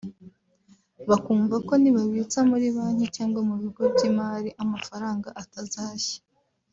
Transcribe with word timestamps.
bakumva 1.09 1.55
ko 1.67 1.73
nibabitsa 1.81 2.39
muri 2.49 2.65
banki 2.75 3.05
cyangwa 3.15 3.39
mu 3.47 3.55
bigo 3.61 3.83
by’imari 3.93 4.49
amafaranga 4.63 5.27
atazashya 5.41 6.17